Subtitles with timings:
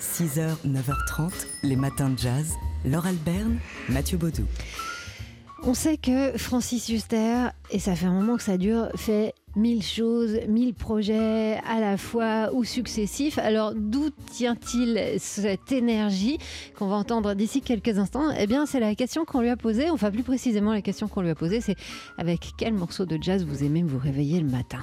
[0.00, 1.30] 6h, 9h30,
[1.62, 2.54] les matins de jazz.
[2.86, 3.58] Laure Alberne,
[3.90, 4.44] Mathieu Baudou.
[5.62, 9.82] On sait que Francis Huster, et ça fait un moment que ça dure, fait mille
[9.82, 13.36] choses, mille projets à la fois ou successifs.
[13.36, 16.38] Alors d'où tient-il cette énergie
[16.78, 18.30] qu'on va entendre d'ici quelques instants?
[18.38, 21.20] Eh bien c'est la question qu'on lui a posée, enfin plus précisément la question qu'on
[21.20, 21.76] lui a posée, c'est
[22.16, 24.80] avec quel morceau de jazz vous aimez vous réveiller le matin?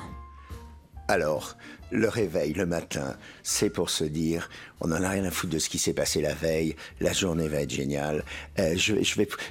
[1.08, 1.56] Alors,
[1.92, 4.50] le réveil le matin, c'est pour se dire,
[4.82, 7.48] on n'en a rien à foutre de ce qui s'est passé la veille, la journée
[7.48, 8.24] va être géniale,
[8.60, 9.04] euh, je, vais,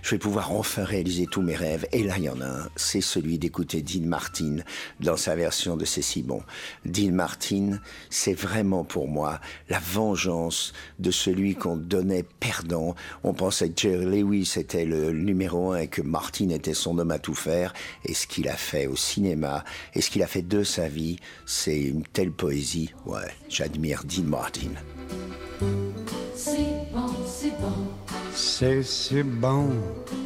[0.02, 1.86] je vais pouvoir enfin réaliser tous mes rêves.
[1.92, 4.58] Et là, il y en a un, c'est celui d'écouter Dean Martin
[5.00, 6.42] dans sa version de C'est si bon.
[6.84, 12.94] Dean Martin, c'est vraiment pour moi la vengeance de celui qu'on donnait perdant.
[13.24, 17.10] On pensait que Jerry Lewis était le numéro un et que Martin était son homme
[17.10, 17.72] à tout faire.
[18.04, 19.64] Et ce qu'il a fait au cinéma,
[19.94, 22.92] et ce qu'il a fait de sa vie, c'est une telle poésie.
[23.06, 24.72] Ouais, j'admire Dean Martin.
[26.34, 26.52] C'est
[26.92, 27.88] bon, c'est bon.
[28.34, 29.70] C'est si bon.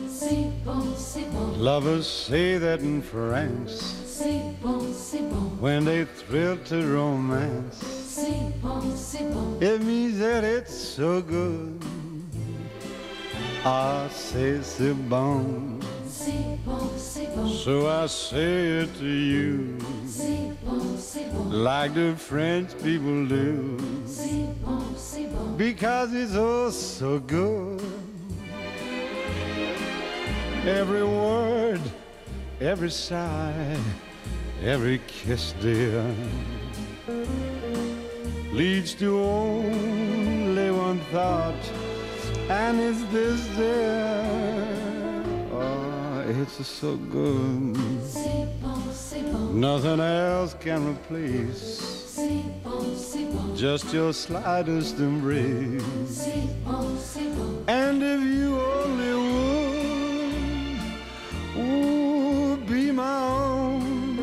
[0.09, 1.63] C'est bon, c'est bon.
[1.63, 5.51] Lovers say that in France C'est bon, c'est bon.
[5.61, 7.83] when they thrill to romance.
[8.07, 9.59] C'est bon, c'est bon.
[9.61, 11.81] It means that it's so good.
[13.65, 15.45] Ah, c'est si bon.
[16.09, 16.33] C'est
[16.65, 19.79] bon, c'est So I say it to you
[21.47, 23.77] like the French people do.
[25.57, 27.81] Because it's all so good.
[30.67, 31.81] Every word,
[32.61, 33.79] every sigh,
[34.63, 36.05] every kiss, dear,
[38.53, 41.55] leads to only one thought,
[42.49, 44.20] and it's this, dear.
[46.59, 47.77] It's so good.
[49.55, 52.01] Nothing else can replace
[53.57, 56.29] just your slightest embrace.
[57.69, 59.15] And if you only
[61.57, 64.17] would, would be my own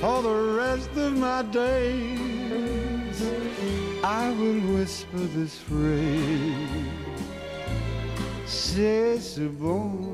[0.00, 3.22] for the rest of my days,
[4.02, 7.02] I will whisper this phrase.
[8.46, 10.12] C'est si bon,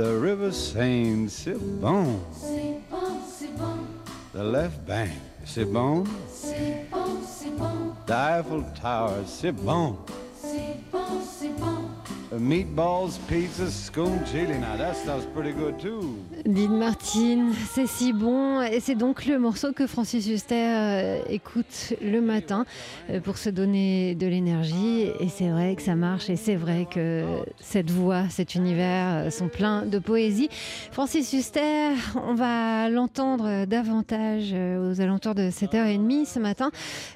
[0.00, 3.84] the river Seine, c'est bon, C'est bon, c'est bon.
[4.32, 5.10] the left bank,
[5.44, 7.92] c'est bon, C'est bon, c'est bon.
[8.06, 9.96] the Eiffel Tower, c'est bon.
[10.40, 12.38] C'est bon, c'est bon.
[12.38, 14.56] Meatballs, pizza, scone chili.
[14.58, 16.16] Now that stuff's pretty good too.
[16.46, 21.94] Dean Martin, c'est si bon et c'est donc le morceau que Francis Huster euh, écoute
[22.00, 22.64] le matin
[23.10, 26.86] euh, pour se donner de l'énergie et c'est vrai que ça marche et c'est vrai
[26.90, 27.24] que
[27.58, 30.48] cette voix, cet univers euh, sont pleins de poésie.
[30.92, 31.90] Francis Huster,
[32.26, 36.70] on va l'entendre davantage aux alentours de 7h30 ce matin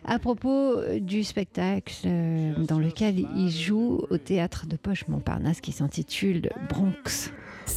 [0.05, 2.09] à propos du spectacle
[2.59, 7.31] dans lequel il joue au théâtre de Poche Montparnasse qui s'intitule Bronx.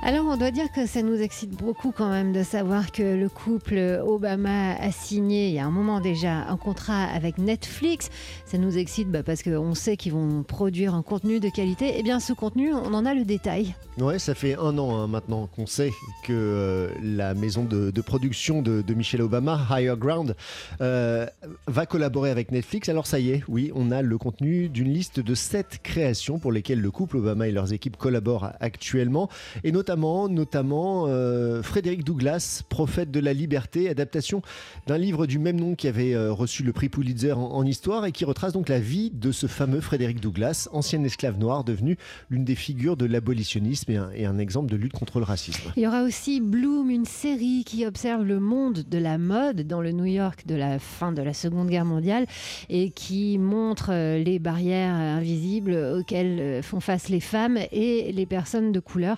[0.00, 3.28] Alors, on doit dire que ça nous excite beaucoup quand même de savoir que le
[3.28, 8.08] couple Obama a signé il y a un moment déjà un contrat avec Netflix.
[8.46, 11.94] Ça nous excite bah, parce qu'on sait qu'ils vont produire un contenu de qualité.
[11.96, 13.74] Eh bien, ce contenu, on en a le détail.
[13.98, 15.90] Ouais, ça fait un an hein, maintenant qu'on sait
[16.22, 20.36] que euh, la maison de, production de, de Michelle Obama, Higher Ground,
[20.80, 21.26] euh,
[21.66, 22.88] va collaborer avec Netflix.
[22.88, 26.52] Alors ça y est, oui, on a le contenu d'une liste de sept créations pour
[26.52, 29.28] lesquelles le couple Obama et leurs équipes collaborent actuellement,
[29.64, 34.42] et notamment euh, Frédéric Douglas, prophète de la liberté, adaptation
[34.86, 38.12] d'un livre du même nom qui avait euh, reçu le prix Pulitzer en, histoire et
[38.12, 41.96] qui retrace donc la vie de ce fameux Frédéric Douglas, ancien esclave noir devenu
[42.30, 45.72] l'une des figures de l'abolitionnisme et un, exemple de lutte contre le racisme.
[45.76, 49.80] Il y aura aussi Bloom, une série qui observe le monde de la mode dans
[49.80, 52.26] le New York de la fin de la Seconde Guerre mondiale
[52.68, 58.72] et qui montre euh, les barrières invisibles auxquelles font face les femmes et les personnes
[58.72, 59.16] de couleur.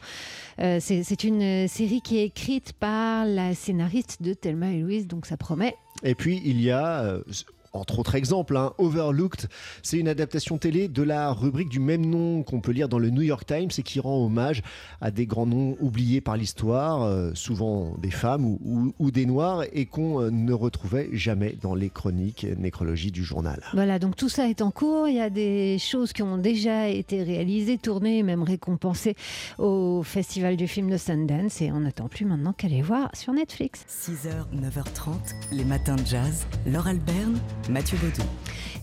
[0.62, 5.06] Euh, C'est une euh, série qui est écrite par la scénariste de Thelma et Louise,
[5.06, 5.74] donc ça promet.
[6.02, 7.22] Et puis il y a, euh,
[7.72, 9.48] entre autres exemples, hein, Overlooked,
[9.82, 13.10] c'est une adaptation télé de la rubrique du même nom qu'on peut lire dans le
[13.10, 14.62] New York Times et qui rend hommage
[15.00, 19.24] à des grands noms oubliés par l'histoire, euh, souvent des femmes ou, ou- ou des
[19.26, 23.62] noirs, et qu'on euh, ne retrouvait jamais dans les chroniques nécrologie du journal.
[23.72, 25.08] Voilà, donc tout ça est en cours.
[25.08, 29.14] Il y a des choses qui ont déjà été réalisées, tournées, même récompensées
[29.58, 31.60] au Festival du film de Sundance.
[31.62, 33.84] Et on n'attend plus maintenant qu'à les voir sur Netflix.
[33.88, 34.30] 6h,
[34.60, 35.12] 9h30,
[35.52, 36.46] les matins de jazz.
[36.66, 37.38] Laure Alberne,
[37.68, 38.28] Mathieu Baudou.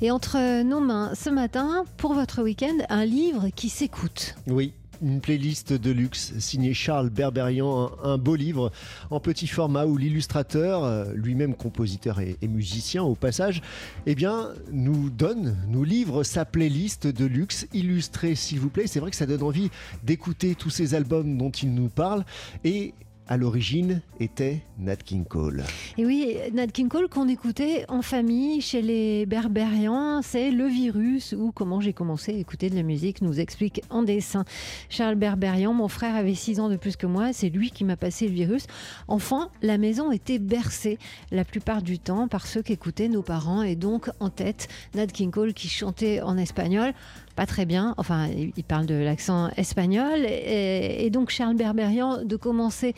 [0.01, 4.35] Et entre nos mains, ce matin, pour votre week-end, un livre qui s'écoute.
[4.47, 4.73] Oui.
[5.01, 8.71] une playlist de luxe signée Charles Berberian, un, un beau livre
[9.09, 13.61] en petit format où l'illustrateur, euh, lui-même compositeur et, et musicien au passage,
[14.05, 18.87] eh bien, nous donne, nous livre sa playlist de luxe illustrée, s'il vous plaît.
[18.87, 19.69] C'est vrai que ça donne envie
[20.03, 22.23] d'écouter tous ces albums dont il nous parle
[22.63, 22.93] et
[23.27, 25.63] à l'origine était Nat King Cole.
[25.97, 31.33] Et oui, Nat King Cole qu'on écoutait en famille chez les Berbérians, c'est le virus
[31.37, 34.45] ou comment j'ai commencé à écouter de la musique, nous explique en dessin
[34.89, 35.73] Charles Berbérian.
[35.73, 38.33] Mon frère avait 6 ans de plus que moi, c'est lui qui m'a passé le
[38.33, 38.67] virus.
[39.07, 40.97] Enfant, la maison était bercée
[41.31, 45.31] la plupart du temps par ceux qu'écoutaient nos parents et donc en tête Nat King
[45.31, 46.93] Cole qui chantait en espagnol
[47.37, 47.93] pas très bien.
[47.97, 50.25] Enfin, il parle de l'accent espagnol.
[50.25, 52.95] Et, donc, Charles Berberian, de commencer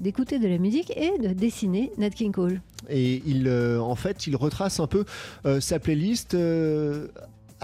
[0.00, 2.60] d'écouter de la musique et de dessiner Nat King Cole.
[2.88, 5.04] Et il, euh, en fait, il retrace un peu
[5.44, 6.34] euh, sa playlist.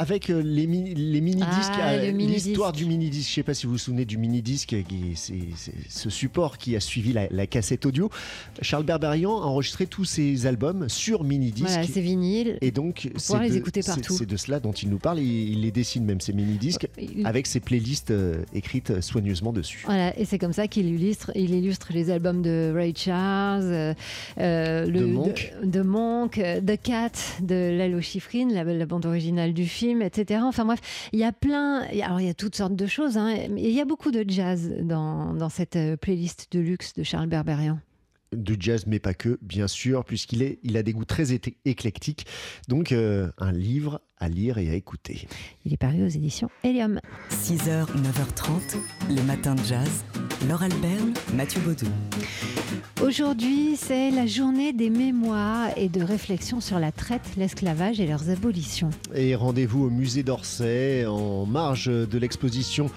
[0.00, 3.26] Avec euh, les, mi- les mini-disques, Ah, euh, l'histoire du mini-disque.
[3.28, 4.74] Je ne sais pas si vous vous souvenez du mini-disque,
[5.14, 5.34] c'est
[5.88, 8.10] ce support qui a suivi la, la cassette audio.
[8.62, 11.66] Charles Berberian a enregistré tous ses albums sur mini-disque.
[11.68, 12.58] Voilà, c'est vinyle.
[12.60, 14.14] et donc, c'est les de- écouter partout.
[14.16, 15.18] C'est de cela dont il nous parle.
[15.20, 19.82] Il, il les dessine même, ces mini-disques, Il- avec ses playlists euh, écrites soigneusement dessus.
[19.86, 23.94] Voilà, et c'est comme ça qu'il illustre, il illustre les albums de Ray Charles,
[24.38, 25.52] euh, le, De Monk.
[25.62, 26.32] de, de Monk,
[26.66, 27.12] The Cat,
[27.42, 30.40] de Lalo Schifrin, la, la bande originale du film, etc.
[30.44, 30.80] Enfin bref,
[31.12, 33.72] il y a plein, alors il y a toutes sortes de choses, hein, mais il
[33.72, 37.78] y a beaucoup de jazz dans, dans cette euh, playlist de luxe de Charles Berberian.
[38.32, 41.32] De jazz, mais pas que, bien sûr, puisqu'il est, il a des goûts très
[41.64, 42.26] éclectiques.
[42.68, 45.26] Donc, euh, un livre à lire et à écouter.
[45.64, 47.00] Il est paru aux éditions Helium.
[47.30, 48.76] 6h, 9h30,
[49.08, 50.04] les matins de jazz.
[50.46, 51.86] Laure Alberne, Mathieu Baudou.
[53.02, 58.28] Aujourd'hui, c'est la journée des mémoires et de réflexion sur la traite, l'esclavage et leurs
[58.30, 58.90] abolitions.
[59.14, 62.90] Et rendez-vous au musée d'Orsay, en marge de l'exposition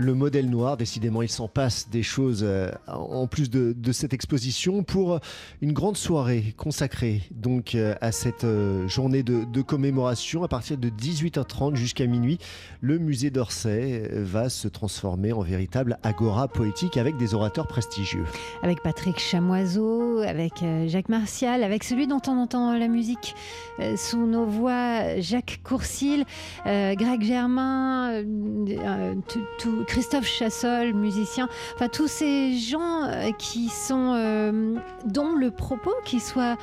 [0.00, 0.76] Le modèle noir.
[0.76, 5.18] Décidément, il s'en passe des choses euh, en plus de, cette exposition pour
[5.60, 10.44] une grande soirée consacrée donc euh, à cette euh, journée de, commémoration.
[10.44, 12.38] À partir de 18h30 jusqu'à minuit,
[12.80, 18.24] le musée d'Orsay va se transformer en véritable agora poétique avec des orateurs prestigieux.
[18.62, 23.34] avec Patrick Chamoiseau, avec Jacques Martial, avec celui dont on entend la musique
[23.96, 26.24] sous nos voix, Jacques Courcil,
[26.64, 28.22] Greg Germain,
[29.26, 34.74] tout- Christophe Chassol, musicien, enfin tous ces gens euh, qui sont, euh,
[35.06, 36.58] dont le propos, qui soit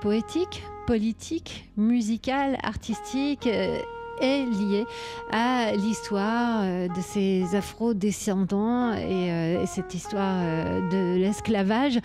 [0.00, 3.80] poétique, politique, musical, artistique, euh,
[4.20, 4.84] est lié
[5.32, 10.42] à l'histoire de ces afro-descendants et, et cette histoire
[10.90, 12.00] de l'esclavage.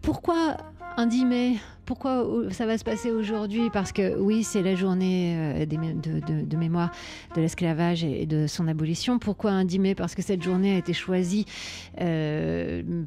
[0.00, 0.56] Pourquoi
[0.96, 1.56] un 10 mai?
[1.90, 3.68] Pourquoi euh, ça va se passer aujourd'hui?
[3.68, 6.92] Parce que oui, c'est la journée euh, de, mémoire
[7.34, 9.18] de l'esclavage et de son abolition.
[9.18, 9.94] Pourquoi un 10 mai?
[9.96, 11.46] Parce que cette journée a été choisie
[12.00, 12.49] euh,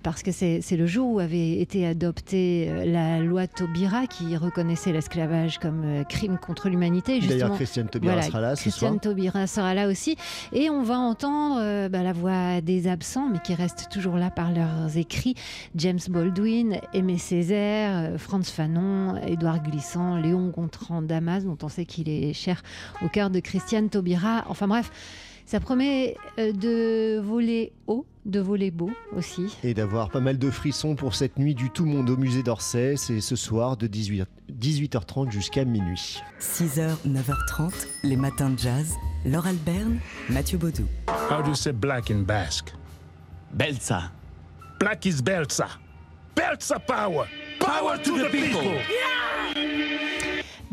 [0.01, 4.91] parce que c'est le jour où avait été adoptée euh, la loi Taubira qui reconnaissait
[4.91, 7.19] l'esclavage comme euh, crime contre l'humanité.
[7.19, 7.53] D'ailleurs.
[7.55, 9.01] Christiane Taubira Voilà, sera là ce Christiane soir.
[9.01, 10.15] Taubira sera là aussi.
[10.51, 14.29] Et on va entendre euh, bah, la voix des absents, mais qui restent toujours là
[14.29, 15.35] par leurs écrits.
[15.75, 21.85] James Baldwin, Aimé Césaire, euh, Franz Fanon, Édouard Glissant, Léon Gontran Damas, dont on sait
[21.85, 22.61] qu'il est cher
[23.03, 24.45] au cœur de Christiane Taubira.
[24.47, 24.91] Enfin bref,
[25.45, 29.57] ça promet euh, de voler haut, de voler beau aussi.
[29.63, 32.95] Et d'avoir pas mal de frissons pour cette nuit du tout monde au musée d'Orsay.
[32.97, 36.21] C'est ce soir de 18, 18h30 jusqu'à minuit.
[36.39, 38.93] 6h, 9h30, les matins de jazz.
[39.25, 40.85] Laure Alberne, Mathieu Baudou.
[41.29, 42.73] How do you say black in Basque?
[43.53, 44.11] Belza.
[44.79, 45.67] Black is Belza.
[46.35, 47.27] Belza power.
[47.59, 48.71] Power to the people.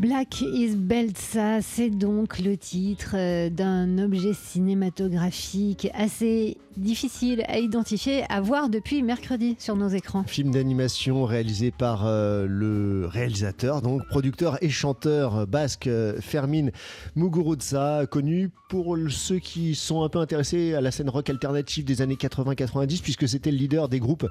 [0.00, 8.24] Black is Belza, c'est donc le titre euh, d'un objet cinématographique assez difficile à identifier,
[8.30, 10.24] à voir depuis mercredi sur nos écrans.
[10.24, 16.68] Film d'animation réalisé par euh, le réalisateur, donc producteur et chanteur basque euh, Fermin
[17.14, 22.00] Muguruza, connu pour ceux qui sont un peu intéressés à la scène rock alternative des
[22.00, 24.26] années 80-90, puisque c'était le leader des groupes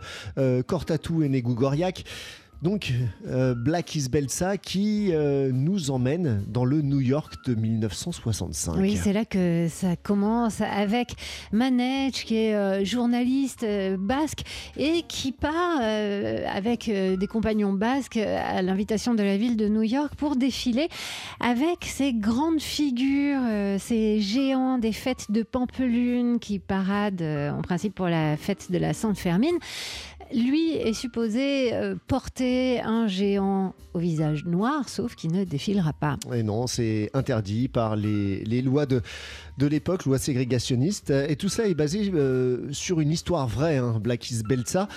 [0.65, 2.05] Cortatu et Negu Goriak.
[2.61, 2.91] Donc,
[3.25, 8.75] euh, Black is Belsa qui euh, nous emmène dans le New York de 1965.
[8.77, 11.13] Oui, c'est là que ça commence avec
[11.53, 13.65] Manech, qui est euh, journaliste
[13.97, 14.41] basque
[14.75, 20.15] et qui part avec des compagnons basques à l'invitation de la ville de New York
[20.15, 20.89] pour défiler
[21.39, 23.39] avec ces grandes figures,
[23.79, 28.93] ces géants des fêtes de Pampelune qui paradent en principe pour la fête de la
[28.93, 29.57] Sainte Fermine.
[30.33, 36.17] Lui est supposé euh, porter un géant au visage noir, sauf qu'il ne défilera pas.
[36.33, 39.01] Et non, c'est interdit par les, les lois de,
[39.57, 41.11] de l'époque, lois ségrégationnistes.
[41.11, 44.87] Et tout ça est basé euh, sur une histoire vraie, hein, Black is Belza.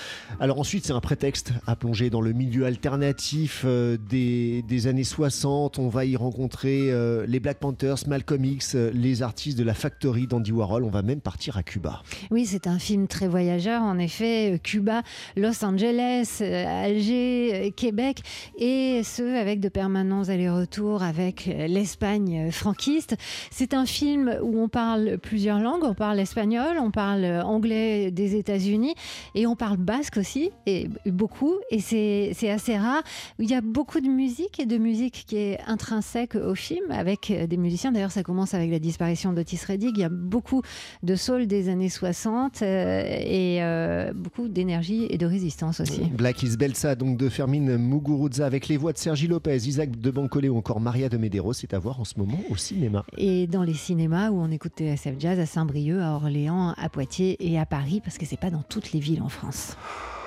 [0.41, 5.05] Alors ensuite, c'est un prétexte à plonger dans le milieu alternatif euh, des, des années
[5.05, 5.79] 60.
[5.79, 6.93] On va y rencontrer
[7.27, 10.85] les Black Panthers, Malcolm X, les artistes de la Factory d'Andy Warhol.
[10.85, 12.03] On va même partir à Cuba.
[12.31, 14.61] Oui, c'est un film très voyageur, en effet.
[14.63, 15.03] Cuba,
[15.37, 18.21] Los Angeles, euh, Alger, euh, Québec,
[18.59, 23.17] et ce, avec de permanents allers-retours avec euh, l'Espagne franquiste.
[23.51, 25.85] C'est un film où on parle plusieurs langues.
[25.85, 28.95] On parle espagnol, on parle anglais des États-Unis,
[29.35, 31.55] et on parle basque aussi, et beaucoup.
[31.71, 33.03] Et c'est assez rare.
[33.39, 37.33] Il y a beaucoup de musique, et de musique qui est intrinsèque au film, avec
[37.33, 37.93] des musiciens.
[37.93, 39.93] D'ailleurs, ça commence avec la disparition d'Otis Redding.
[39.95, 40.63] Il y a beaucoup
[41.03, 46.01] de soul des années 60 euh, et beaucoup d'énergie et de résistance aussi.
[46.17, 50.11] Black is Belsa, donc de Fermine Muguruza, avec les voix de Sergi Lopez, Isaac de
[50.11, 53.05] Bancolé ou encore Maria de Medeiros, c'est à voir en ce moment au cinéma.
[53.19, 57.37] Et dans les cinémas où on écoute TSF Jazz à Saint-Brieuc, à Orléans, à Poitiers
[57.41, 59.77] et à Paris, parce que c'est pas dans toutes les villes en France.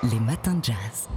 [0.04, 1.08] Les matins de jazz.